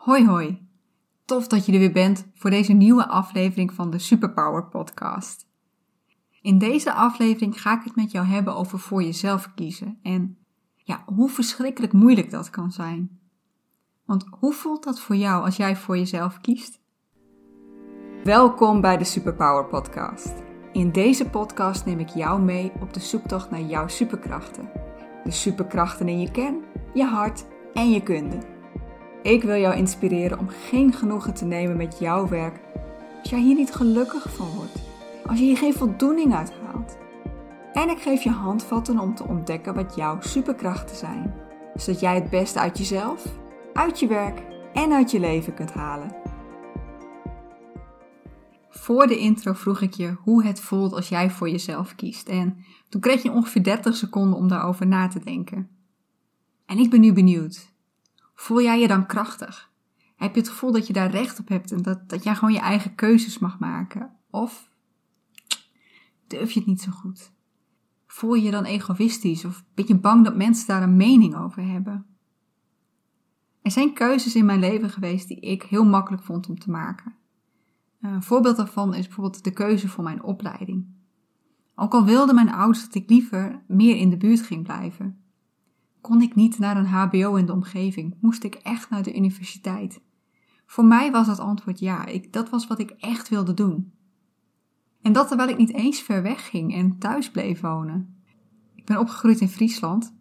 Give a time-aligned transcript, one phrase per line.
[0.00, 0.68] Hoi hoi,
[1.24, 5.46] tof dat je er weer bent voor deze nieuwe aflevering van de Superpower Podcast.
[6.42, 10.38] In deze aflevering ga ik het met jou hebben over voor jezelf kiezen en
[10.76, 13.20] ja, hoe verschrikkelijk moeilijk dat kan zijn.
[14.04, 16.80] Want hoe voelt dat voor jou als jij voor jezelf kiest?
[18.24, 20.32] Welkom bij de Superpower Podcast.
[20.72, 24.70] In deze podcast neem ik jou mee op de zoektocht naar jouw superkrachten.
[25.24, 26.64] De superkrachten in je kern,
[26.94, 28.58] je hart en je kunde.
[29.22, 32.60] Ik wil jou inspireren om geen genoegen te nemen met jouw werk
[33.20, 34.82] als jij hier niet gelukkig van wordt,
[35.26, 36.98] als je hier geen voldoening uit haalt.
[37.72, 41.34] En ik geef je handvatten om te ontdekken wat jouw superkrachten zijn,
[41.74, 43.26] zodat jij het beste uit jezelf,
[43.72, 44.42] uit je werk
[44.72, 46.14] en uit je leven kunt halen.
[48.68, 52.64] Voor de intro vroeg ik je hoe het voelt als jij voor jezelf kiest en
[52.88, 55.68] toen kreeg je ongeveer 30 seconden om daarover na te denken.
[56.66, 57.72] En ik ben nu benieuwd.
[58.40, 59.70] Voel jij je dan krachtig?
[60.16, 62.52] Heb je het gevoel dat je daar recht op hebt en dat, dat jij gewoon
[62.52, 64.16] je eigen keuzes mag maken?
[64.30, 64.70] Of
[66.26, 67.32] durf je het niet zo goed?
[68.06, 71.62] Voel je je dan egoïstisch of ben je bang dat mensen daar een mening over
[71.66, 72.06] hebben?
[73.62, 77.14] Er zijn keuzes in mijn leven geweest die ik heel makkelijk vond om te maken.
[78.00, 80.86] Een voorbeeld daarvan is bijvoorbeeld de keuze voor mijn opleiding.
[81.74, 85.19] Ook al wilden mijn ouders dat ik liever meer in de buurt ging blijven,
[86.00, 90.00] kon ik niet naar een HBO in de omgeving, moest ik echt naar de universiteit.
[90.66, 93.92] Voor mij was het antwoord ja, ik, dat was wat ik echt wilde doen.
[95.02, 98.22] En dat terwijl ik niet eens ver weg ging en thuis bleef wonen.
[98.74, 100.14] Ik ben opgegroeid in Friesland.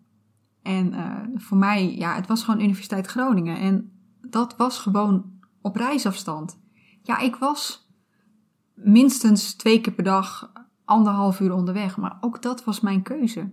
[0.62, 3.58] En uh, voor mij, ja, het was gewoon Universiteit Groningen.
[3.58, 3.92] En
[4.22, 6.60] dat was gewoon op reisafstand.
[7.02, 7.90] Ja, ik was
[8.74, 10.52] minstens twee keer per dag
[10.86, 11.98] anderhalf uur onderweg.
[11.98, 13.52] Maar ook dat was mijn keuze.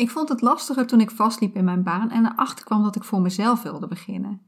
[0.00, 3.04] Ik vond het lastiger toen ik vastliep in mijn baan en erachter kwam dat ik
[3.04, 4.40] voor mezelf wilde beginnen.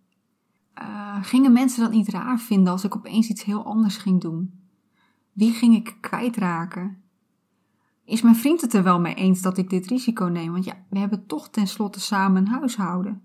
[0.81, 4.61] Uh, gingen mensen dat niet raar vinden als ik opeens iets heel anders ging doen?
[5.33, 7.03] Wie ging ik kwijtraken?
[8.05, 10.53] Is mijn vriend het er wel mee eens dat ik dit risico neem?
[10.53, 13.23] Want ja, we hebben toch tenslotte samen een huishouden.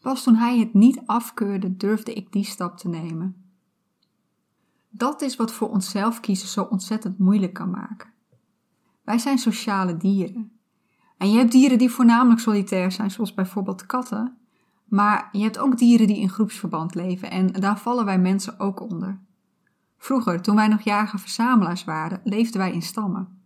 [0.00, 3.36] Pas toen hij het niet afkeurde, durfde ik die stap te nemen.
[4.90, 8.12] Dat is wat voor onszelf kiezen zo ontzettend moeilijk kan maken.
[9.02, 10.53] Wij zijn sociale dieren.
[11.30, 14.36] Je hebt dieren die voornamelijk solitair zijn, zoals bijvoorbeeld katten.
[14.84, 18.80] Maar je hebt ook dieren die in groepsverband leven en daar vallen wij mensen ook
[18.80, 19.20] onder.
[19.98, 23.42] Vroeger, toen wij nog jager-verzamelaars waren, leefden wij in stammen.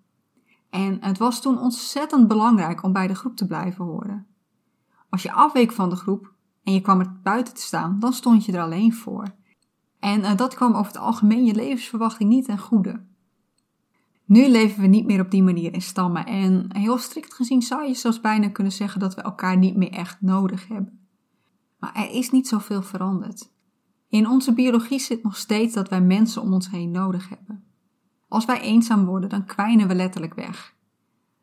[0.70, 4.26] En het was toen ontzettend belangrijk om bij de groep te blijven horen.
[5.08, 6.32] Als je afweek van de groep
[6.64, 9.24] en je kwam er buiten te staan, dan stond je er alleen voor.
[9.98, 13.04] En uh, dat kwam over het algemeen je levensverwachting niet ten goede.
[14.28, 17.86] Nu leven we niet meer op die manier in stammen en heel strikt gezien zou
[17.86, 20.98] je zelfs bijna kunnen zeggen dat we elkaar niet meer echt nodig hebben.
[21.78, 23.52] Maar er is niet zoveel veranderd.
[24.08, 27.64] In onze biologie zit nog steeds dat wij mensen om ons heen nodig hebben.
[28.28, 30.74] Als wij eenzaam worden, dan kwijnen we letterlijk weg.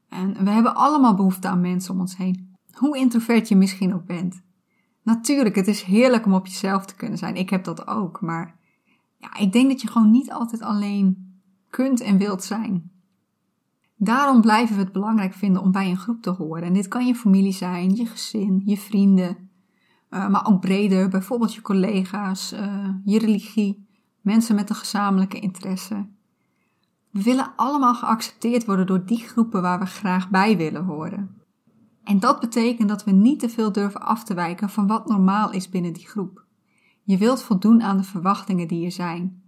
[0.09, 2.55] En we hebben allemaal behoefte aan mensen om ons heen.
[2.71, 4.41] Hoe introvert je misschien ook bent.
[5.03, 7.35] Natuurlijk, het is heerlijk om op jezelf te kunnen zijn.
[7.35, 8.21] Ik heb dat ook.
[8.21, 8.59] Maar
[9.17, 11.24] ja, ik denk dat je gewoon niet altijd alleen
[11.75, 12.91] kunt en wilt zijn.
[13.95, 16.63] Daarom blijven we het belangrijk vinden om bij een groep te horen.
[16.63, 19.49] En dit kan je familie zijn, je gezin, je vrienden,
[20.09, 23.87] uh, maar ook breder, bijvoorbeeld je collega's, uh, je religie,
[24.21, 26.05] mensen met een gezamenlijke interesse.
[27.09, 31.41] We willen allemaal geaccepteerd worden door die groepen waar we graag bij willen horen.
[32.03, 35.51] En dat betekent dat we niet te veel durven af te wijken van wat normaal
[35.51, 36.45] is binnen die groep.
[37.03, 39.43] Je wilt voldoen aan de verwachtingen die er zijn.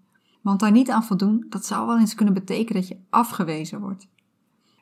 [0.47, 4.07] Want daar niet aan voldoen, dat zou wel eens kunnen betekenen dat je afgewezen wordt.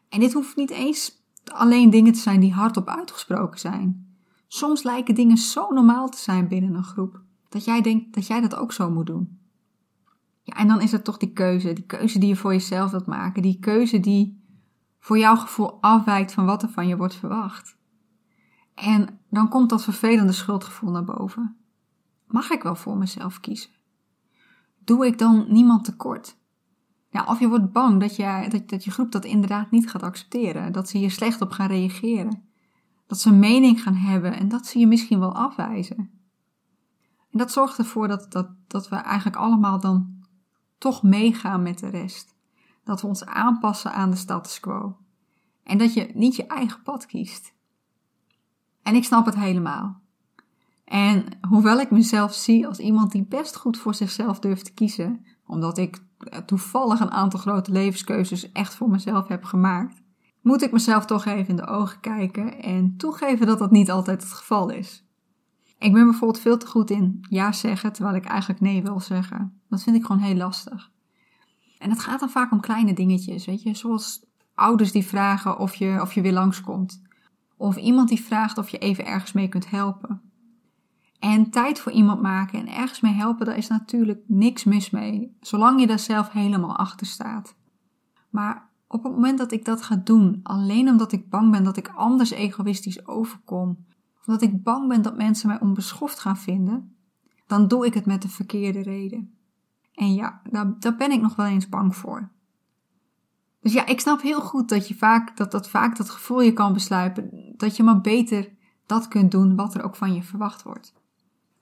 [0.09, 4.15] En dit hoeft niet eens alleen dingen te zijn die hardop uitgesproken zijn.
[4.47, 8.41] Soms lijken dingen zo normaal te zijn binnen een groep, dat jij denkt dat jij
[8.41, 9.39] dat ook zo moet doen.
[10.41, 13.05] Ja, en dan is het toch die keuze, die keuze die je voor jezelf wilt
[13.05, 14.43] maken, die keuze die
[14.99, 17.77] voor jouw gevoel afwijkt van wat er van je wordt verwacht.
[18.73, 21.55] En dan komt dat vervelende schuldgevoel naar boven.
[22.27, 23.75] Mag ik wel voor mezelf kiezen?
[24.85, 26.37] Doe ik dan niemand tekort?
[27.25, 30.71] Of je wordt bang dat je, dat, dat je groep dat inderdaad niet gaat accepteren,
[30.71, 32.43] dat ze hier slecht op gaan reageren,
[33.07, 35.97] dat ze een mening gaan hebben en dat ze je misschien wel afwijzen.
[37.31, 40.23] En dat zorgt ervoor dat, dat, dat we eigenlijk allemaal dan
[40.77, 42.35] toch meegaan met de rest.
[42.83, 44.97] Dat we ons aanpassen aan de status quo.
[45.63, 47.53] En dat je niet je eigen pad kiest.
[48.81, 50.01] En ik snap het helemaal.
[50.85, 55.25] En hoewel ik mezelf zie als iemand die best goed voor zichzelf durft te kiezen,
[55.47, 56.03] omdat ik
[56.45, 60.01] toevallig een aantal grote levenskeuzes echt voor mezelf heb gemaakt,
[60.41, 64.21] moet ik mezelf toch even in de ogen kijken en toegeven dat dat niet altijd
[64.23, 65.05] het geval is.
[65.79, 69.61] Ik ben bijvoorbeeld veel te goed in ja zeggen terwijl ik eigenlijk nee wil zeggen.
[69.69, 70.91] Dat vind ik gewoon heel lastig.
[71.77, 75.75] En het gaat dan vaak om kleine dingetjes, weet je, zoals ouders die vragen of
[75.75, 77.01] je, of je weer langskomt.
[77.57, 80.21] Of iemand die vraagt of je even ergens mee kunt helpen.
[81.25, 85.37] En tijd voor iemand maken en ergens mee helpen, daar is natuurlijk niks mis mee,
[85.39, 87.55] zolang je daar zelf helemaal achter staat.
[88.29, 91.77] Maar op het moment dat ik dat ga doen, alleen omdat ik bang ben dat
[91.77, 93.85] ik anders egoïstisch overkom,
[94.19, 96.95] of dat ik bang ben dat mensen mij onbeschoft gaan vinden,
[97.47, 99.35] dan doe ik het met de verkeerde reden.
[99.93, 102.29] En ja, daar, daar ben ik nog wel eens bang voor.
[103.61, 106.53] Dus ja, ik snap heel goed dat je vaak dat, dat vaak dat gevoel je
[106.53, 108.49] kan besluipen, dat je maar beter
[108.85, 111.03] dat kunt doen wat er ook van je verwacht wordt.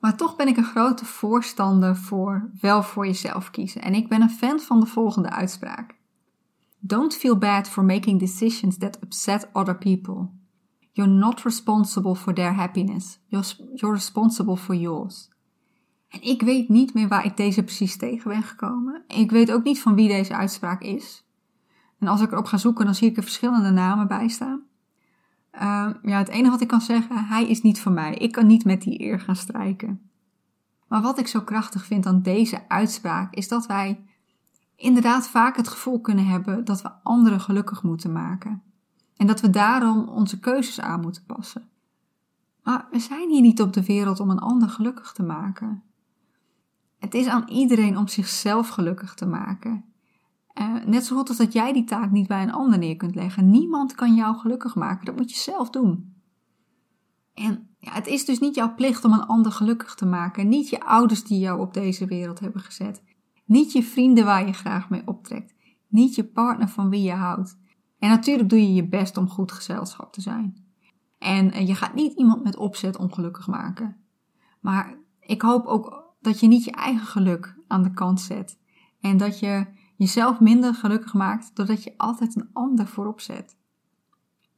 [0.03, 3.81] Maar toch ben ik een grote voorstander voor wel voor jezelf kiezen.
[3.81, 5.95] En ik ben een fan van de volgende uitspraak.
[6.79, 10.29] Don't feel bad for making decisions that upset other people.
[10.91, 13.19] You're not responsible for their happiness.
[13.27, 15.29] You're responsible for yours.
[16.07, 19.03] En ik weet niet meer waar ik deze precies tegen ben gekomen.
[19.07, 21.25] Ik weet ook niet van wie deze uitspraak is.
[21.99, 24.63] En als ik erop ga zoeken, dan zie ik er verschillende namen bij staan.
[25.55, 28.13] Uh, ja, het enige wat ik kan zeggen, hij is niet van mij.
[28.13, 30.01] Ik kan niet met die eer gaan strijken.
[30.87, 34.05] Maar wat ik zo krachtig vind aan deze uitspraak, is dat wij
[34.75, 38.61] inderdaad vaak het gevoel kunnen hebben dat we anderen gelukkig moeten maken.
[39.17, 41.69] En dat we daarom onze keuzes aan moeten passen.
[42.63, 45.83] Maar we zijn hier niet op de wereld om een ander gelukkig te maken.
[46.99, 49.85] Het is aan iedereen om zichzelf gelukkig te maken.
[50.59, 53.15] Uh, net zo goed als dat jij die taak niet bij een ander neer kunt
[53.15, 53.49] leggen.
[53.49, 55.05] Niemand kan jou gelukkig maken.
[55.05, 56.13] Dat moet je zelf doen.
[57.33, 60.49] En ja, het is dus niet jouw plicht om een ander gelukkig te maken.
[60.49, 63.03] Niet je ouders die jou op deze wereld hebben gezet.
[63.45, 65.53] Niet je vrienden waar je graag mee optrekt.
[65.87, 67.57] Niet je partner van wie je houdt.
[67.99, 70.65] En natuurlijk doe je je best om goed gezelschap te zijn.
[71.17, 73.97] En uh, je gaat niet iemand met opzet ongelukkig maken.
[74.59, 78.57] Maar ik hoop ook dat je niet je eigen geluk aan de kant zet.
[79.01, 79.65] En dat je
[80.03, 83.57] jezelf minder gelukkig maakt doordat je altijd een ander voorop zet.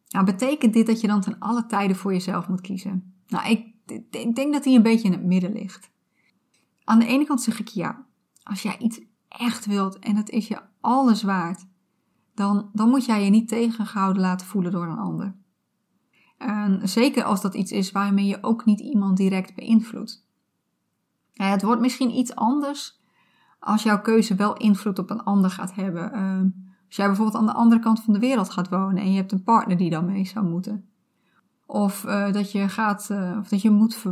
[0.10, 3.14] Nou, betekent dit dat je dan ten alle tijden voor jezelf moet kiezen?
[3.28, 3.74] Nou, ik,
[4.10, 5.90] ik denk dat hij een beetje in het midden ligt.
[6.84, 8.06] Aan de ene kant zeg ik ja,
[8.44, 11.66] als jij iets echt wilt en het is je alles waard,
[12.34, 15.36] dan, dan moet jij je niet tegengehouden laten voelen door een ander.
[16.38, 20.26] En zeker als dat iets is waarmee je ook niet iemand direct beïnvloedt.
[21.34, 23.04] het wordt misschien iets anders
[23.66, 26.14] als jouw keuze wel invloed op een ander gaat hebben.
[26.14, 26.48] Ehm,
[26.86, 29.32] als jij bijvoorbeeld aan de andere kant van de wereld gaat wonen en je hebt
[29.32, 30.86] een partner die dan mee zou moeten.
[31.66, 34.04] Of uh, dat je gaat, uh, of dat je moet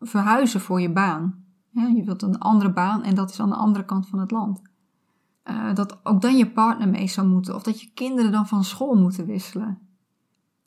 [0.00, 1.44] verhuizen voor je baan.
[1.70, 4.62] Je wilt een andere baan en dat is aan de andere kant van het land.
[5.44, 8.64] Uh, dat ook dan je partner mee zou moeten, of dat je kinderen dan van
[8.64, 9.78] school moeten wisselen.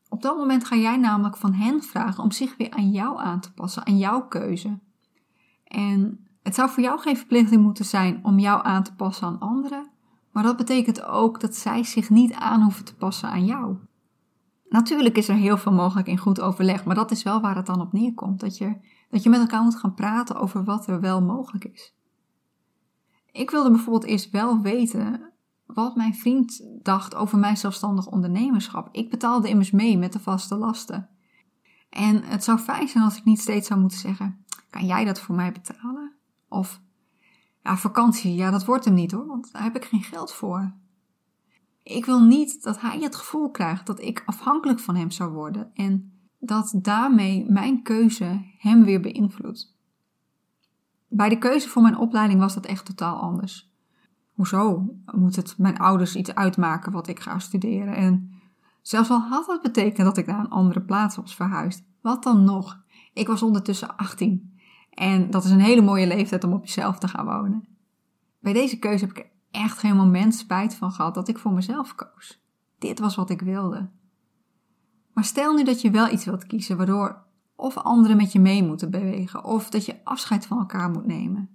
[0.10, 3.40] Op dat moment ga jij namelijk van hen vragen om zich weer aan jou aan
[3.40, 4.80] te passen, aan jouw keuze.
[5.64, 9.40] En het zou voor jou geen verplichting moeten zijn om jou aan te passen aan
[9.40, 9.90] anderen,
[10.32, 13.78] maar dat betekent ook dat zij zich niet aan hoeven te passen aan jou.
[14.70, 17.66] Natuurlijk is er heel veel mogelijk in goed overleg, maar dat is wel waar het
[17.66, 18.40] dan op neerkomt.
[18.40, 18.76] Dat je,
[19.10, 21.94] dat je met elkaar moet gaan praten over wat er wel mogelijk is.
[23.32, 25.32] Ik wilde bijvoorbeeld eerst wel weten
[25.66, 28.90] wat mijn vriend dacht over mijn zelfstandig ondernemerschap.
[28.92, 31.10] Ik betaalde immers mee met de vaste lasten.
[31.90, 35.20] En het zou fijn zijn als ik niet steeds zou moeten zeggen: Kan jij dat
[35.20, 36.19] voor mij betalen?
[36.50, 36.82] Of
[37.64, 40.74] ja, vakantie, ja, dat wordt hem niet hoor, want daar heb ik geen geld voor.
[41.84, 45.72] Ik wil niet dat hij het gevoel krijgt dat ik afhankelijk van hem zou worden
[45.74, 49.78] en dat daarmee mijn keuze hem weer beïnvloedt.
[51.08, 53.72] Bij de keuze voor mijn opleiding was dat echt totaal anders.
[54.34, 57.96] Hoezo moet het mijn ouders iets uitmaken wat ik ga studeren?
[57.96, 58.32] En
[58.82, 62.44] zelfs al had dat betekend dat ik naar een andere plaats was verhuisd, wat dan
[62.44, 62.82] nog?
[63.14, 64.59] Ik was ondertussen 18
[65.00, 67.68] en dat is een hele mooie leeftijd om op jezelf te gaan wonen.
[68.40, 71.54] Bij deze keuze heb ik er echt geen moment spijt van gehad dat ik voor
[71.54, 72.42] mezelf koos.
[72.80, 73.90] Dit was wat ik wilde.
[75.14, 77.24] Maar stel nu dat je wel iets wilt kiezen waardoor
[77.56, 81.50] of anderen met je mee moeten bewegen of dat je afscheid van elkaar moet nemen.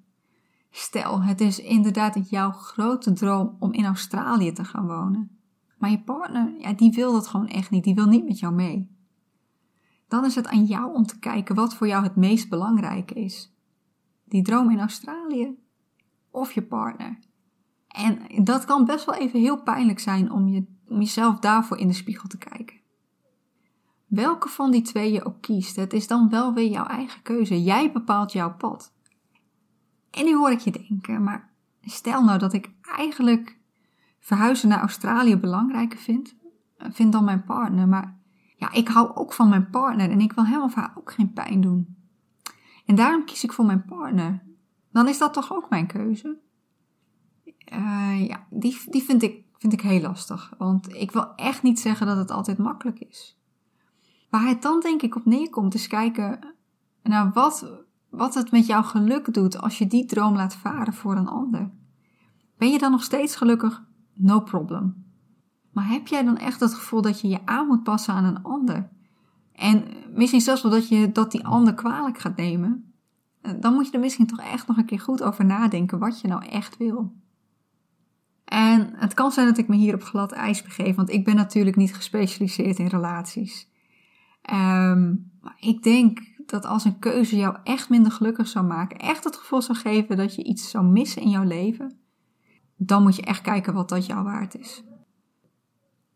[0.71, 5.39] Stel, het is inderdaad jouw grote droom om in Australië te gaan wonen.
[5.79, 7.85] Maar je partner, ja, die wil dat gewoon echt niet.
[7.85, 8.94] Die wil niet met jou mee
[10.15, 13.53] dan is het aan jou om te kijken wat voor jou het meest belangrijke is.
[14.25, 15.59] Die droom in Australië
[16.31, 17.19] of je partner.
[17.89, 21.87] En dat kan best wel even heel pijnlijk zijn om, je, om jezelf daarvoor in
[21.87, 22.77] de spiegel te kijken.
[24.07, 27.63] Welke van die twee je ook kiest, het is dan wel weer jouw eigen keuze.
[27.63, 28.93] Jij bepaalt jouw pad.
[30.11, 31.51] En nu hoor ik je denken, maar
[31.83, 33.59] stel nou dat ik eigenlijk
[34.19, 36.35] verhuizen naar Australië belangrijker vind,
[36.79, 38.23] vind dan mijn partner, maar
[38.55, 41.33] ja, ik hou ook van mijn partner en ik wil hem of haar ook geen
[41.33, 41.97] pijn doen.
[42.87, 44.43] En daarom kies ik voor mijn partner.
[44.93, 46.39] Dan is dat toch ook mijn keuze?
[47.73, 50.55] Uh, ja, die, die vind, ik, vind ik heel lastig.
[50.59, 53.39] Want ik wil echt niet zeggen dat het altijd makkelijk is.
[54.31, 56.55] Waar het dan denk ik op neerkomt, is kijken
[57.03, 57.73] naar wat,
[58.09, 61.71] wat het met jouw geluk doet als je die droom laat varen voor een ander.
[62.59, 63.85] Ben je dan nog steeds gelukkig?
[64.15, 65.04] No problem.
[65.75, 68.43] Maar heb jij dan echt het gevoel dat je je aan moet passen aan een
[68.43, 68.89] ander?
[69.53, 72.93] En misschien zelfs wel dat je dat die ander kwalijk gaat nemen?
[73.61, 76.29] Dan moet je er misschien toch echt nog een keer goed over nadenken wat je
[76.29, 77.13] nou echt wil.
[78.45, 81.37] En het kan zijn dat ik me hier op glad ijs begeef, want ik ben
[81.37, 83.69] natuurlijk niet gespecialiseerd in relaties.
[85.41, 89.37] Maar ik denk dat als een keuze jou echt minder gelukkig zou maken, echt het
[89.37, 91.99] gevoel zou geven dat je iets zou missen in jouw leven,
[92.77, 94.83] dan moet je echt kijken wat dat jou waard is.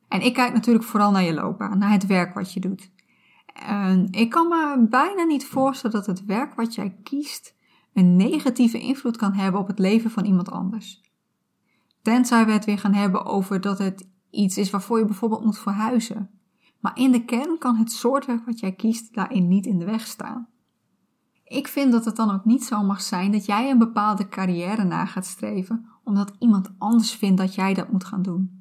[0.09, 2.91] En ik kijk natuurlijk vooral naar je loopbaan, naar het werk wat je doet.
[3.67, 7.55] En ik kan me bijna niet voorstellen dat het werk wat jij kiest
[7.93, 11.01] een negatieve invloed kan hebben op het leven van iemand anders.
[12.03, 15.59] Tenzij we het weer gaan hebben over dat het iets is waarvoor je bijvoorbeeld moet
[15.59, 16.31] verhuizen.
[16.81, 19.85] Maar in de kern kan het soort werk wat jij kiest daarin niet in de
[19.85, 20.49] weg staan.
[21.45, 24.85] Ik vind dat het dan ook niet zo mag zijn dat jij een bepaalde carrière
[24.85, 28.58] na gaat streven omdat iemand anders vindt dat jij dat moet gaan doen.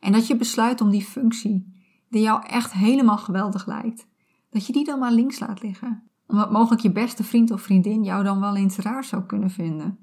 [0.00, 4.06] En dat je besluit om die functie, die jou echt helemaal geweldig lijkt,
[4.50, 6.02] dat je die dan maar links laat liggen.
[6.26, 9.98] Omdat mogelijk je beste vriend of vriendin jou dan wel eens raar zou kunnen vinden.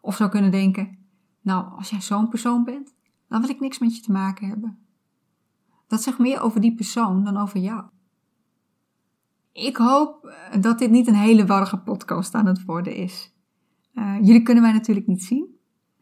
[0.00, 0.98] Of zou kunnen denken,
[1.40, 2.94] nou, als jij zo'n persoon bent,
[3.28, 4.78] dan wil ik niks met je te maken hebben.
[5.86, 7.84] Dat zegt meer over die persoon dan over jou.
[9.52, 13.32] Ik hoop eh, dat dit niet een hele warrige podcast aan het worden is.
[13.94, 15.57] Uh, jullie kunnen mij natuurlijk niet zien,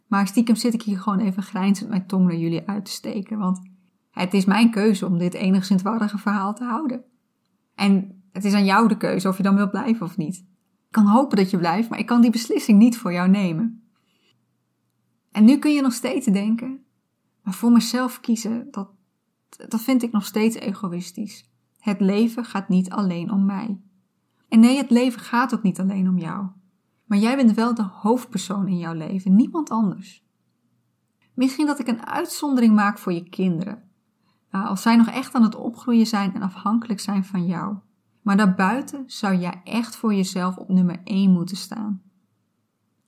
[0.06, 3.38] maar stiekem zit ik hier gewoon even grijnzend mijn tong naar jullie uit te steken,
[3.38, 3.60] want
[4.10, 7.04] het is mijn keuze om dit enigszins warrige verhaal te houden.
[7.75, 10.36] En het is aan jou de keuze of je dan wilt blijven of niet.
[10.86, 13.82] Ik kan hopen dat je blijft, maar ik kan die beslissing niet voor jou nemen.
[15.30, 16.84] En nu kun je nog steeds denken,
[17.42, 18.90] maar voor mezelf kiezen, dat,
[19.68, 21.50] dat vind ik nog steeds egoïstisch.
[21.78, 23.80] Het leven gaat niet alleen om mij.
[24.48, 26.46] En nee, het leven gaat ook niet alleen om jou.
[27.06, 30.25] Maar jij bent wel de hoofdpersoon in jouw leven, niemand anders.
[31.34, 33.90] Misschien dat ik een uitzondering maak voor je kinderen.
[34.50, 37.76] Nou, als zij nog echt aan het opgroeien zijn en afhankelijk zijn van jou.
[38.22, 42.02] Maar daarbuiten zou jij echt voor jezelf op nummer 1 moeten staan.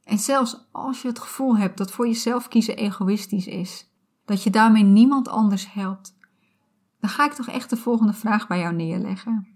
[0.03, 3.91] En zelfs als je het gevoel hebt dat voor jezelf kiezen egoïstisch is,
[4.25, 6.17] dat je daarmee niemand anders helpt,
[7.01, 9.49] dan ga ik toch echt de volgende vraag bij jou neerleggen.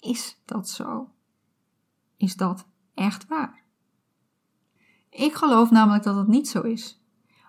[0.00, 1.10] Is dat zo?
[2.16, 3.65] Is dat echt waar?
[5.16, 7.00] Ik geloof namelijk dat het niet zo is.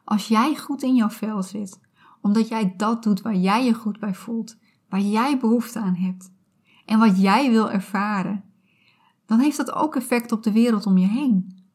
[0.03, 1.79] Als jij goed in jouw vel zit,
[2.21, 4.57] omdat jij dat doet waar jij je goed bij voelt,
[4.89, 6.31] waar jij behoefte aan hebt
[6.85, 8.43] en wat jij wil ervaren,
[9.25, 11.65] dan heeft dat ook effect op de wereld om je heen.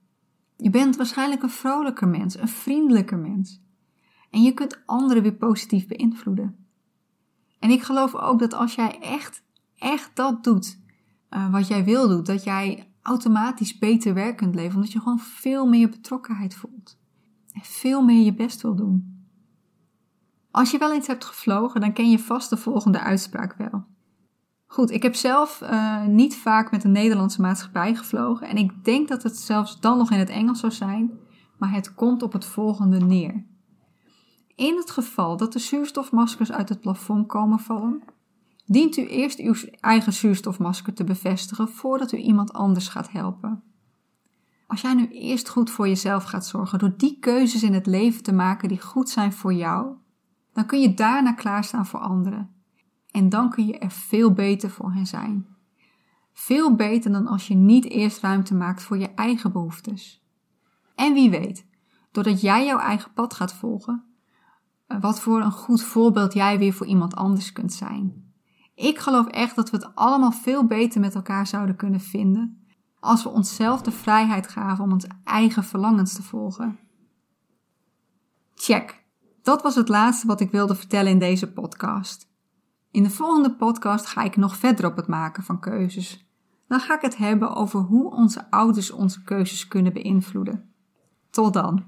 [0.57, 3.61] Je bent waarschijnlijk een vrolijker mens, een vriendelijker mens.
[4.31, 6.67] En je kunt anderen weer positief beïnvloeden.
[7.59, 9.43] En ik geloof ook dat als jij echt,
[9.79, 10.79] echt dat doet,
[11.31, 15.18] uh, wat jij wil doen, dat jij automatisch beter werk kunt leven, omdat je gewoon
[15.18, 16.99] veel meer betrokkenheid voelt.
[17.52, 19.26] En veel meer je best wil doen.
[20.50, 23.85] Als je wel eens hebt gevlogen, dan ken je vast de volgende uitspraak wel.
[24.66, 29.09] Goed, ik heb zelf uh, niet vaak met een Nederlandse maatschappij gevlogen en ik denk
[29.09, 31.11] dat het zelfs dan nog in het Engels zou zijn,
[31.59, 33.44] maar het komt op het volgende neer.
[34.54, 38.02] In het geval dat de zuurstofmaskers uit het plafond komen vallen,
[38.73, 43.62] dient u eerst uw eigen zuurstofmasker te bevestigen voordat u iemand anders gaat helpen.
[44.67, 48.23] Als jij nu eerst goed voor jezelf gaat zorgen door die keuzes in het leven
[48.23, 49.95] te maken die goed zijn voor jou,
[50.52, 52.50] dan kun je daarna klaarstaan voor anderen.
[53.11, 55.47] En dan kun je er veel beter voor hen zijn.
[56.33, 60.25] Veel beter dan als je niet eerst ruimte maakt voor je eigen behoeftes.
[60.95, 61.67] En wie weet,
[62.11, 64.05] doordat jij jouw eigen pad gaat volgen,
[65.00, 68.32] wat voor een goed voorbeeld jij weer voor iemand anders kunt zijn.
[68.75, 72.62] Ik geloof echt dat we het allemaal veel beter met elkaar zouden kunnen vinden
[73.00, 76.79] als we onszelf de vrijheid gaven om onze eigen verlangens te volgen.
[78.55, 79.05] Check.
[79.43, 82.31] Dat was het laatste wat ik wilde vertellen in deze podcast.
[82.91, 86.26] In de volgende podcast ga ik nog verder op het maken van keuzes.
[86.69, 90.73] Dan ga ik het hebben over hoe onze ouders onze keuzes kunnen beïnvloeden.
[91.31, 91.85] Tot dan.